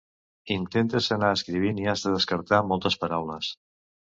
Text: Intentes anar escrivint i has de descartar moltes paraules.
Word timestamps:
Intentes 0.55 1.09
anar 1.17 1.29
escrivint 1.35 1.83
i 1.83 1.85
has 1.93 2.07
de 2.07 2.15
descartar 2.17 2.63
moltes 2.73 2.99
paraules. 3.05 3.53